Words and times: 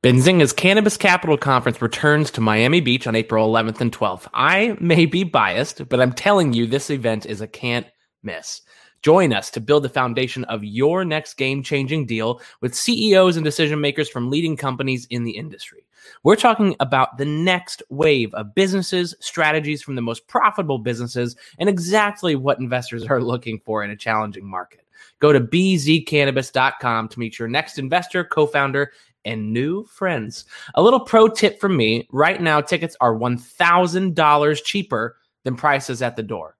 Benzinga's 0.00 0.52
Cannabis 0.52 0.96
Capital 0.96 1.36
Conference 1.36 1.82
returns 1.82 2.30
to 2.30 2.40
Miami 2.40 2.80
Beach 2.80 3.08
on 3.08 3.16
April 3.16 3.52
11th 3.52 3.80
and 3.80 3.90
12th. 3.90 4.28
I 4.32 4.76
may 4.78 5.06
be 5.06 5.24
biased, 5.24 5.88
but 5.88 6.00
I'm 6.00 6.12
telling 6.12 6.52
you, 6.52 6.66
this 6.66 6.88
event 6.88 7.26
is 7.26 7.40
a 7.40 7.48
can't 7.48 7.84
miss. 8.22 8.62
Join 9.02 9.32
us 9.32 9.50
to 9.50 9.60
build 9.60 9.82
the 9.82 9.88
foundation 9.88 10.44
of 10.44 10.62
your 10.62 11.04
next 11.04 11.34
game 11.34 11.64
changing 11.64 12.06
deal 12.06 12.40
with 12.60 12.76
CEOs 12.76 13.36
and 13.36 13.44
decision 13.44 13.80
makers 13.80 14.08
from 14.08 14.30
leading 14.30 14.56
companies 14.56 15.04
in 15.10 15.24
the 15.24 15.32
industry. 15.32 15.84
We're 16.22 16.36
talking 16.36 16.76
about 16.78 17.18
the 17.18 17.24
next 17.24 17.82
wave 17.90 18.32
of 18.34 18.54
businesses, 18.54 19.16
strategies 19.18 19.82
from 19.82 19.96
the 19.96 20.02
most 20.02 20.28
profitable 20.28 20.78
businesses, 20.78 21.34
and 21.58 21.68
exactly 21.68 22.36
what 22.36 22.60
investors 22.60 23.04
are 23.04 23.20
looking 23.20 23.60
for 23.64 23.82
in 23.82 23.90
a 23.90 23.96
challenging 23.96 24.48
market. 24.48 24.84
Go 25.20 25.32
to 25.32 25.40
bzcannabis.com 25.40 27.08
to 27.08 27.18
meet 27.18 27.38
your 27.38 27.48
next 27.48 27.78
investor, 27.78 28.24
co 28.24 28.46
founder, 28.46 28.92
and 29.24 29.52
new 29.52 29.84
friends. 29.84 30.44
A 30.74 30.82
little 30.82 31.00
pro 31.00 31.28
tip 31.28 31.60
from 31.60 31.76
me 31.76 32.08
right 32.10 32.40
now, 32.40 32.60
tickets 32.60 32.96
are 33.00 33.14
$1,000 33.14 34.64
cheaper 34.64 35.16
than 35.44 35.56
prices 35.56 36.02
at 36.02 36.16
the 36.16 36.22
door. 36.22 36.56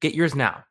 Get 0.00 0.14
yours 0.14 0.34
now. 0.34 0.64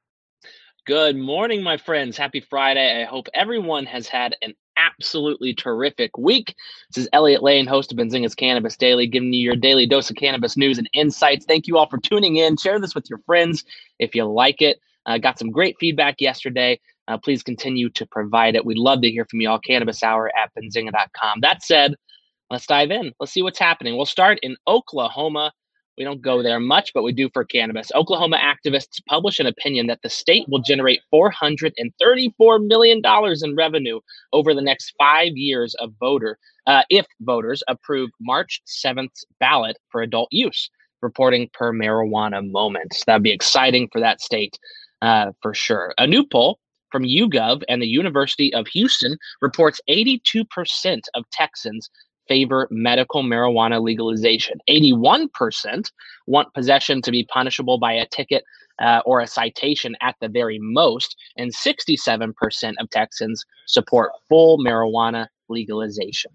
Good 0.85 1.16
morning, 1.16 1.61
my 1.61 1.77
friends. 1.77 2.17
Happy 2.17 2.39
Friday. 2.39 3.02
I 3.02 3.05
hope 3.05 3.27
everyone 3.33 3.85
has 3.85 4.07
had 4.07 4.35
an 4.41 4.55
absolutely 4.77 5.53
terrific 5.53 6.17
week. 6.17 6.55
This 6.89 7.03
is 7.03 7.09
Elliot 7.13 7.44
Lane, 7.44 7.67
host 7.67 7.91
of 7.91 7.99
Benzinga's 7.99 8.33
Cannabis 8.33 8.75
Daily, 8.75 9.05
giving 9.05 9.31
you 9.31 9.41
your 9.41 9.55
daily 9.55 9.85
dose 9.85 10.09
of 10.09 10.16
cannabis 10.16 10.58
news 10.58 10.80
and 10.80 10.89
insights. 10.94 11.45
Thank 11.45 11.67
you 11.67 11.77
all 11.77 11.88
for 11.88 11.99
tuning 11.99 12.38
in. 12.38 12.58
Share 12.58 12.80
this 12.80 12.95
with 12.95 13.09
your 13.09 13.19
friends 13.19 13.63
if 13.99 14.16
you 14.16 14.25
like 14.25 14.61
it. 14.61 14.81
Uh, 15.05 15.17
got 15.17 15.39
some 15.39 15.49
great 15.49 15.75
feedback 15.79 16.15
yesterday. 16.19 16.79
Uh, 17.07 17.17
please 17.17 17.43
continue 17.43 17.89
to 17.89 18.05
provide 18.05 18.55
it. 18.55 18.65
We'd 18.65 18.77
love 18.77 19.01
to 19.01 19.09
hear 19.09 19.25
from 19.25 19.41
you 19.41 19.49
all. 19.49 19.59
Cannabis 19.59 20.03
Hour 20.03 20.31
at 20.37 20.51
benzinga.com. 20.57 21.41
That 21.41 21.63
said, 21.63 21.95
let's 22.49 22.67
dive 22.67 22.91
in. 22.91 23.11
Let's 23.19 23.33
see 23.33 23.41
what's 23.41 23.59
happening. 23.59 23.95
We'll 23.95 24.05
start 24.05 24.39
in 24.43 24.55
Oklahoma. 24.67 25.51
We 25.97 26.05
don't 26.05 26.21
go 26.21 26.41
there 26.41 26.59
much, 26.59 26.93
but 26.93 27.03
we 27.03 27.11
do 27.11 27.30
for 27.33 27.43
cannabis. 27.43 27.91
Oklahoma 27.93 28.38
activists 28.38 29.02
publish 29.09 29.39
an 29.39 29.45
opinion 29.45 29.88
that 29.88 29.99
the 30.02 30.09
state 30.09 30.45
will 30.47 30.61
generate 30.61 31.02
$434 31.13 32.65
million 32.65 33.02
in 33.03 33.55
revenue 33.55 33.99
over 34.31 34.53
the 34.53 34.61
next 34.61 34.93
five 34.97 35.36
years 35.36 35.75
of 35.75 35.93
voter, 35.99 36.39
uh, 36.65 36.83
if 36.89 37.05
voters 37.19 37.61
approve 37.67 38.09
March 38.21 38.61
7th 38.65 39.23
ballot 39.39 39.77
for 39.89 40.02
adult 40.02 40.30
use, 40.31 40.69
reporting 41.02 41.49
per 41.53 41.73
marijuana 41.73 42.49
moment. 42.49 43.03
That'd 43.05 43.23
be 43.23 43.31
exciting 43.31 43.89
for 43.91 43.99
that 43.99 44.21
state 44.21 44.58
uh, 45.02 45.31
for 45.41 45.53
sure. 45.53 45.94
A 45.97 46.07
new 46.07 46.25
poll 46.25 46.59
from 46.91 47.03
YouGov 47.03 47.63
and 47.69 47.81
the 47.81 47.88
University 47.88 48.53
of 48.53 48.67
Houston 48.67 49.17
reports 49.41 49.80
82% 49.89 51.02
of 51.13 51.23
Texans 51.31 51.89
favor 52.27 52.67
medical 52.69 53.23
marijuana 53.23 53.81
legalization. 53.81 54.59
81% 54.69 55.91
want 56.27 56.53
possession 56.53 57.02
to 57.02 57.11
be 57.11 57.25
punishable 57.25 57.77
by 57.77 57.93
a 57.93 58.05
ticket 58.08 58.43
uh, 58.81 59.02
or 59.05 59.19
a 59.19 59.27
citation 59.27 59.95
at 60.02 60.16
the 60.21 60.30
very 60.30 60.58
most, 60.61 61.15
and 61.38 61.53
67% 61.53 62.73
of 62.80 62.89
Texans 62.89 63.43
support 63.67 64.11
full 64.30 64.58
marijuana 64.59 65.27
legalization. 65.52 66.31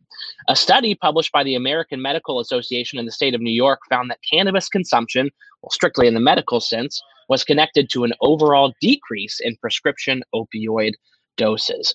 A 0.48 0.56
study 0.56 0.94
published 0.94 1.32
by 1.32 1.42
the 1.42 1.54
American 1.56 2.02
Medical 2.02 2.40
Association 2.40 2.98
in 2.98 3.06
the 3.06 3.12
state 3.12 3.34
of 3.34 3.40
New 3.40 3.50
York 3.50 3.80
found 3.90 4.10
that 4.10 4.20
cannabis 4.30 4.68
consumption, 4.68 5.30
well, 5.62 5.70
strictly 5.70 6.06
in 6.06 6.14
the 6.14 6.20
medical 6.20 6.60
sense, 6.60 7.00
was 7.28 7.44
connected 7.44 7.90
to 7.90 8.04
an 8.04 8.12
overall 8.20 8.72
decrease 8.80 9.40
in 9.40 9.56
prescription 9.56 10.22
opioid 10.34 10.92
doses. 11.36 11.94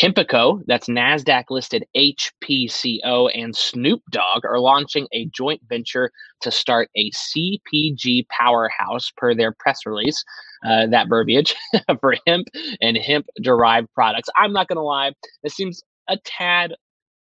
Hempacco, 0.00 0.60
that's 0.66 0.88
NASDAQ 0.88 1.44
listed 1.48 1.86
HPCO, 1.96 3.30
and 3.34 3.56
Snoop 3.56 4.02
Dogg 4.10 4.44
are 4.44 4.60
launching 4.60 5.08
a 5.12 5.24
joint 5.26 5.62
venture 5.70 6.10
to 6.42 6.50
start 6.50 6.90
a 6.96 7.10
CPG 7.12 8.26
powerhouse, 8.28 9.10
per 9.16 9.34
their 9.34 9.52
press 9.52 9.86
release. 9.86 10.22
Uh, 10.66 10.86
that 10.86 11.08
verbiage 11.08 11.54
for 12.00 12.16
hemp 12.26 12.48
and 12.80 12.96
hemp 12.96 13.26
derived 13.42 13.88
products. 13.94 14.28
I'm 14.36 14.52
not 14.52 14.68
going 14.68 14.76
to 14.76 14.82
lie, 14.82 15.12
this 15.42 15.54
seems 15.54 15.82
a 16.08 16.16
tad 16.24 16.74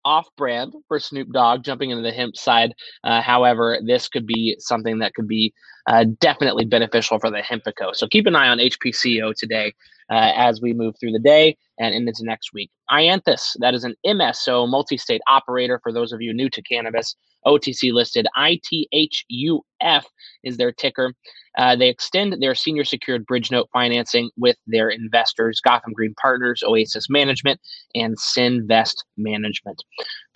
off 0.03 0.27
brand 0.35 0.73
for 0.87 0.99
Snoop 0.99 1.31
Dogg 1.31 1.63
jumping 1.63 1.91
into 1.91 2.03
the 2.03 2.11
hemp 2.11 2.35
side. 2.35 2.73
Uh, 3.03 3.21
however, 3.21 3.79
this 3.85 4.07
could 4.07 4.25
be 4.25 4.55
something 4.59 4.99
that 4.99 5.13
could 5.13 5.27
be 5.27 5.53
uh, 5.87 6.05
definitely 6.19 6.65
beneficial 6.65 7.19
for 7.19 7.29
the 7.29 7.41
Hempacco. 7.41 7.95
So 7.95 8.07
keep 8.07 8.25
an 8.27 8.35
eye 8.35 8.49
on 8.49 8.57
HPCO 8.57 9.33
today 9.35 9.73
uh, 10.09 10.31
as 10.35 10.61
we 10.61 10.73
move 10.73 10.95
through 10.99 11.11
the 11.11 11.19
day 11.19 11.57
and 11.79 11.93
into 11.93 12.23
next 12.23 12.53
week. 12.53 12.71
iAnthus, 12.91 13.53
that 13.59 13.73
is 13.73 13.83
an 13.83 13.95
MSO 14.05 14.69
multi 14.69 14.97
state 14.97 15.21
operator 15.27 15.79
for 15.81 15.91
those 15.91 16.11
of 16.11 16.21
you 16.21 16.33
new 16.33 16.49
to 16.49 16.61
cannabis. 16.61 17.15
OTC 17.45 17.91
listed 17.91 18.27
ITHUF 18.37 20.03
is 20.43 20.57
their 20.57 20.71
ticker. 20.71 21.13
Uh, 21.57 21.75
they 21.75 21.89
extend 21.89 22.35
their 22.39 22.55
senior 22.55 22.83
secured 22.83 23.25
bridge 23.25 23.51
note 23.51 23.67
financing 23.73 24.29
with 24.37 24.55
their 24.67 24.89
investors, 24.89 25.59
Gotham 25.59 25.93
Green 25.93 26.13
Partners, 26.21 26.63
Oasis 26.65 27.09
Management, 27.09 27.59
and 27.95 28.15
Senvest 28.17 29.03
Management. 29.17 29.83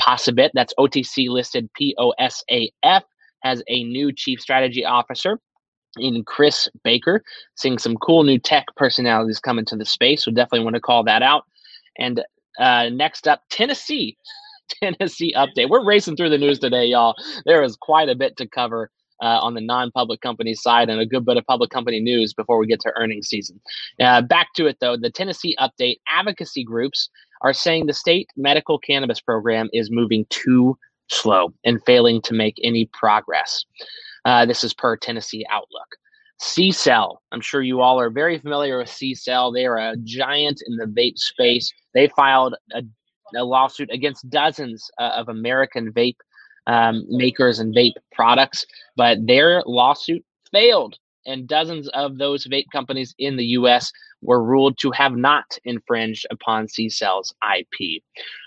POSaBIT, 0.02 0.50
that's 0.54 0.74
OTC 0.80 1.30
listed 1.30 1.70
POSAF, 1.80 3.02
has 3.44 3.64
a 3.68 3.84
new 3.84 4.12
chief 4.12 4.42
strategy 4.42 4.84
officer 4.84 5.40
in 5.98 6.24
Chris 6.26 6.68
Baker, 6.84 7.24
seeing 7.56 7.78
some 7.78 7.96
cool 7.98 8.24
new 8.24 8.40
tech 8.40 8.66
personalities 8.76 9.40
come 9.40 9.60
into 9.60 9.76
the 9.76 9.86
space. 9.86 10.24
So 10.24 10.32
definitely 10.32 10.66
want 10.66 10.76
to 10.76 10.82
call 10.82 11.04
that 11.04 11.22
out. 11.22 11.46
And 11.98 12.22
uh, 12.60 12.90
next 12.90 13.28
up, 13.28 13.44
Tennessee. 13.50 14.18
Tennessee 14.82 15.34
update. 15.36 15.70
We're 15.70 15.86
racing 15.86 16.16
through 16.16 16.30
the 16.30 16.38
news 16.38 16.60
today, 16.60 16.86
y'all. 16.86 17.16
There 17.46 17.64
is 17.64 17.76
quite 17.76 18.10
a 18.10 18.16
bit 18.16 18.36
to 18.38 18.48
cover 18.48 18.90
uh, 19.22 19.40
on 19.42 19.54
the 19.54 19.62
non-public 19.62 20.22
company 20.22 20.54
side 20.54 20.90
and 20.90 21.00
a 21.00 21.06
good 21.06 21.26
bit 21.26 21.38
of 21.38 21.46
public 21.46 21.70
company 21.70 22.00
news 22.00 22.34
before 22.34 22.58
we 22.58 22.68
get 22.68 22.80
to 22.82 22.94
earnings 22.98 23.28
season. 23.28 23.60
Uh, 24.00 24.22
back 24.22 24.54
to 24.56 24.68
it 24.68 24.78
though, 24.82 24.98
the 24.98 25.10
Tennessee 25.10 25.56
update. 25.60 26.00
Advocacy 26.12 26.64
groups 26.64 27.10
are 27.42 27.54
saying 27.54 27.86
the 27.86 27.94
state 27.94 28.30
medical 28.36 28.78
cannabis 28.78 29.22
program 29.22 29.70
is 29.74 29.92
moving 29.92 30.26
too 30.30 30.78
slow 31.08 31.54
and 31.64 31.82
failing 31.86 32.22
to 32.24 32.34
make 32.34 32.56
any 32.64 32.86
progress. 32.88 33.66
Uh, 34.26 34.46
this 34.46 34.64
is 34.64 34.74
per 34.74 34.98
Tennessee 34.98 35.46
Outlook. 35.50 35.96
CCELL. 36.42 37.18
I'm 37.32 37.42
sure 37.42 37.62
you 37.62 37.82
all 37.82 38.00
are 38.00 38.10
very 38.10 38.40
familiar 38.40 38.78
with 38.78 38.90
CCELL. 38.90 39.54
They 39.54 39.66
are 39.66 39.78
a 39.78 39.96
giant 40.04 40.62
in 40.68 40.76
the 40.76 40.86
vape 40.86 41.18
space. 41.18 41.72
They 41.94 42.10
filed 42.10 42.56
a, 42.74 42.84
a 43.36 43.44
lawsuit 43.44 43.90
against 43.92 44.30
dozens 44.30 44.90
uh, 45.00 45.12
of 45.16 45.30
American 45.30 45.92
vape 45.94 46.18
um, 46.68 47.06
makers 47.10 47.60
and 47.60 47.76
vape 47.76 47.94
products, 48.12 48.66
but 48.96 49.26
their 49.26 49.64
lawsuit 49.66 50.24
failed. 50.52 50.98
And 51.28 51.48
dozens 51.48 51.88
of 51.90 52.18
those 52.18 52.46
vape 52.46 52.68
companies 52.72 53.16
in 53.18 53.36
the 53.36 53.46
US 53.46 53.92
were 54.22 54.44
ruled 54.44 54.78
to 54.80 54.92
have 54.92 55.16
not 55.16 55.58
infringed 55.64 56.26
upon 56.30 56.68
CCELL's 56.68 57.34
IP. 57.58 58.04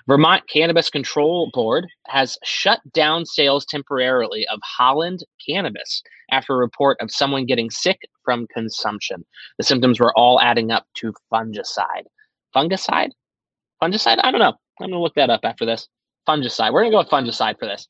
Vermont 0.06 0.44
Cannabis 0.49 0.91
Control 0.91 1.50
Board 1.53 1.87
has 2.06 2.38
shut 2.44 2.81
down 2.93 3.25
sales 3.25 3.65
temporarily 3.65 4.47
of 4.49 4.60
Holland 4.62 5.25
cannabis 5.44 6.03
after 6.31 6.55
a 6.55 6.59
report 6.59 6.99
of 7.00 7.11
someone 7.11 7.47
getting 7.47 7.71
sick 7.71 7.99
from 8.25 8.47
consumption. 8.53 9.25
The 9.59 9.65
symptoms 9.65 10.00
were 10.00 10.16
all 10.16 10.41
adding 10.41 10.71
up 10.71 10.87
to 10.99 11.12
fungicide. 11.33 12.05
Fungicide? 12.55 13.11
Fungicide? 13.83 14.19
I 14.22 14.31
don't 14.31 14.41
know. 14.41 14.55
I'm 14.81 14.91
going 14.91 14.93
to 14.93 14.99
look 14.99 15.15
that 15.15 15.31
up 15.31 15.41
after 15.44 15.67
this 15.67 15.88
fungicide. 16.28 16.72
We're 16.72 16.83
going 16.83 16.93
to 16.93 16.97
go 16.97 16.99
with 16.99 17.09
fungicide 17.09 17.59
for 17.59 17.67
this. 17.67 17.87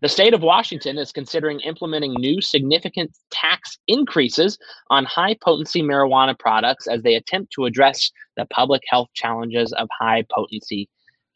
The 0.00 0.08
state 0.08 0.32
of 0.34 0.40
Washington 0.40 0.96
is 0.98 1.12
considering 1.12 1.60
implementing 1.60 2.14
new 2.14 2.40
significant 2.40 3.16
tax 3.30 3.78
increases 3.86 4.58
on 4.90 5.04
high 5.04 5.36
potency 5.42 5.82
marijuana 5.82 6.38
products 6.38 6.88
as 6.88 7.02
they 7.02 7.14
attempt 7.14 7.52
to 7.52 7.66
address 7.66 8.10
the 8.36 8.46
public 8.46 8.82
health 8.88 9.08
challenges 9.14 9.72
of 9.74 9.88
high 10.00 10.24
potency 10.34 10.88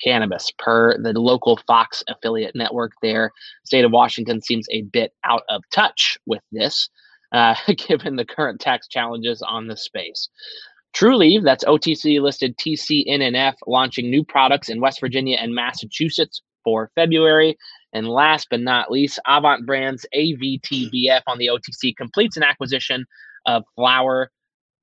cannabis. 0.03 0.51
Per 0.59 0.97
the 1.03 1.13
local 1.19 1.59
Fox 1.67 2.03
affiliate 2.09 2.55
network, 2.55 2.93
there, 3.03 3.33
state 3.65 3.85
of 3.85 3.93
Washington 3.93 4.41
seems 4.41 4.67
a 4.71 4.83
bit 4.83 5.13
out 5.25 5.43
of 5.49 5.63
touch 5.73 6.19
with 6.27 6.43
this, 6.53 6.89
uh, 7.33 7.55
given 7.89 8.17
the 8.17 8.25
current 8.25 8.61
tax 8.61 8.89
challenges 8.89 9.43
on 9.43 9.67
the 9.67 9.77
space. 9.77 10.29
Trulieve, 10.95 11.45
that's 11.45 11.65
OTC 11.65 12.21
listed 12.21 12.57
TCNNF, 12.57 13.55
launching 13.67 14.09
new 14.09 14.25
products 14.25 14.71
in 14.71 14.81
West 14.81 15.01
Virginia 15.01 15.37
and 15.39 15.55
Massachusetts 15.55 16.41
for 16.65 16.91
February. 16.95 17.57
And 17.93 18.09
last 18.09 18.49
but 18.51 18.61
not 18.61 18.91
least, 18.91 19.21
Avant 19.27 19.67
Brands 19.67 20.07
AVTBF 20.15 21.21
on 21.27 21.39
the 21.39 21.49
OTC 21.49 21.95
completes 21.97 22.37
an 22.37 22.43
acquisition 22.43 23.05
of 23.47 23.63
Flower 23.75 24.31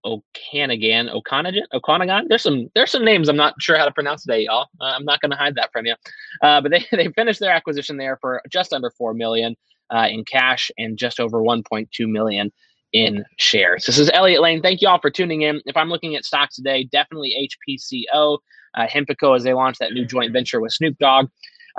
Okanagan, 0.05 1.09
Okanagan, 1.09 1.63
Okanagan. 1.73 2.27
There's 2.29 2.41
some 2.44 2.69
there's 2.75 2.91
some 2.91 3.05
names 3.05 3.29
I'm 3.29 3.38
not 3.38 3.55
sure 3.59 3.77
how 3.77 3.85
to 3.85 3.91
pronounce 3.91 4.23
today, 4.23 4.45
y'all. 4.45 4.67
Uh, 4.81 4.85
I'm 4.85 5.05
not 5.05 5.21
going 5.21 5.31
to 5.31 5.38
hide 5.38 5.55
that 5.55 5.71
from 5.71 5.85
you. 5.85 5.95
Uh, 6.41 6.61
but 6.61 6.71
they 6.71 6.85
they 6.95 7.07
finished 7.09 7.39
their 7.39 7.51
acquisition 7.51 7.97
there 7.97 8.17
for 8.21 8.41
just 8.51 8.73
under 8.73 8.91
four 8.91 9.13
million 9.13 9.55
uh, 9.94 10.07
in 10.09 10.25
cash 10.25 10.71
and 10.77 10.97
just 10.97 11.19
over 11.19 11.41
1.2 11.41 11.88
million 12.09 12.51
in 12.94 13.25
shares. 13.38 13.85
This 13.85 13.97
is 13.97 14.09
Elliot 14.13 14.41
Lane. 14.41 14.61
Thank 14.61 14.81
you 14.81 14.88
all 14.88 15.00
for 15.00 15.09
tuning 15.09 15.41
in. 15.41 15.61
If 15.65 15.75
I'm 15.75 15.89
looking 15.89 16.15
at 16.15 16.25
stocks 16.25 16.55
today, 16.55 16.83
definitely 16.85 17.50
HPCO, 17.67 18.38
uh, 18.75 18.88
Hempacco 18.88 19.35
as 19.35 19.44
they 19.44 19.53
launch 19.53 19.77
that 19.79 19.94
new 19.94 20.05
joint 20.05 20.31
venture 20.31 20.61
with 20.61 20.73
Snoop 20.73 20.97
Dogg. 21.00 21.27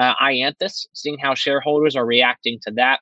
uh, 0.00 0.14
iAnthus, 0.16 0.86
seeing 0.92 1.18
how 1.18 1.34
shareholders 1.34 1.96
are 1.96 2.06
reacting 2.06 2.58
to 2.62 2.72
that, 2.72 3.00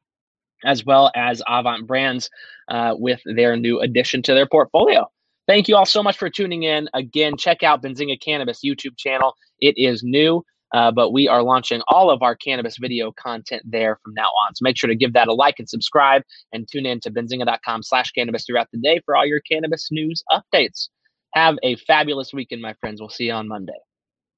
as 0.65 0.85
well 0.85 1.11
as 1.15 1.43
Avant 1.49 1.87
Brands 1.87 2.31
uh, 2.69 2.95
with 2.97 3.21
their 3.25 3.57
new 3.57 3.81
addition 3.81 4.23
to 4.23 4.35
their 4.35 4.47
portfolio. 4.47 5.09
Thank 5.49 5.69
you 5.69 5.77
all 5.77 5.87
so 5.87 6.03
much 6.03 6.17
for 6.17 6.31
tuning 6.31 6.63
in. 6.63 6.89
Again, 6.95 7.37
check 7.37 7.63
out 7.63 7.83
Benzinga 7.83 8.21
Cannabis 8.21 8.61
YouTube 8.65 8.97
channel. 8.97 9.35
It 9.61 9.75
is 9.77 10.03
new. 10.03 10.45
Uh, 10.73 10.91
but 10.91 11.11
we 11.11 11.29
are 11.29 11.43
launching 11.43 11.83
all 11.89 12.11
of 12.11 12.23
our 12.23 12.35
cannabis 12.35 12.79
video 12.79 13.13
content 13.13 13.63
there 13.65 13.99
from 14.03 14.15
now 14.15 14.29
on. 14.29 14.55
So 14.55 14.63
make 14.63 14.79
sure 14.79 14.89
to 14.89 14.97
give 14.97 15.13
that 15.13 15.29
a 15.29 15.35
like 15.35 15.57
and 15.59 15.69
subscribe 15.69 16.23
and 16.53 16.67
tune 16.67 16.87
in 16.87 16.99
to 17.01 17.11
benzinga.com 17.11 17.83
slash 17.83 18.11
cannabis 18.13 18.47
throughout 18.47 18.69
the 18.73 18.79
day 18.79 19.01
for 19.05 19.15
all 19.15 19.27
your 19.27 19.41
cannabis 19.41 19.89
news 19.91 20.25
updates. 20.31 20.89
Have 21.35 21.59
a 21.63 21.77
fabulous 21.77 22.33
weekend, 22.33 22.63
my 22.63 22.75
friends. 22.75 23.01
We'll 23.01 23.11
see 23.11 23.27
you 23.27 23.33
on 23.33 23.49
Monday. 23.49 23.73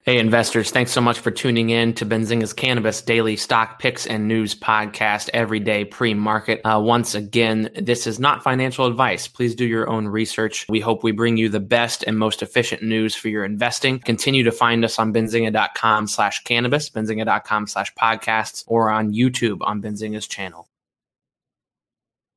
Hey, 0.04 0.18
investors, 0.18 0.70
thanks 0.70 0.92
so 0.92 1.00
much 1.00 1.18
for 1.20 1.30
tuning 1.30 1.70
in 1.70 1.94
to 1.94 2.04
Benzinga's 2.04 2.52
Cannabis 2.52 3.00
Daily 3.00 3.36
Stock 3.36 3.78
Picks 3.78 4.06
and 4.06 4.28
News 4.28 4.54
Podcast 4.54 5.30
every 5.32 5.60
day 5.60 5.86
pre 5.86 6.12
market. 6.12 6.60
Uh, 6.62 6.78
once 6.78 7.14
again, 7.14 7.70
this 7.74 8.06
is 8.06 8.20
not 8.20 8.42
financial 8.42 8.84
advice. 8.84 9.26
Please 9.28 9.54
do 9.54 9.64
your 9.64 9.88
own 9.88 10.06
research. 10.06 10.66
We 10.68 10.80
hope 10.80 11.04
we 11.04 11.12
bring 11.12 11.38
you 11.38 11.48
the 11.48 11.58
best 11.58 12.04
and 12.06 12.18
most 12.18 12.42
efficient 12.42 12.82
news 12.82 13.14
for 13.14 13.30
your 13.30 13.46
investing. 13.46 13.98
Continue 13.98 14.42
to 14.44 14.52
find 14.52 14.84
us 14.84 14.98
on 14.98 15.10
benzinga.com 15.10 16.06
slash 16.06 16.44
cannabis, 16.44 16.90
benzinga.com 16.90 17.66
slash 17.66 17.94
podcasts, 17.94 18.62
or 18.66 18.90
on 18.90 19.10
YouTube 19.10 19.62
on 19.62 19.80
Benzinga's 19.80 20.26
channel. 20.26 20.68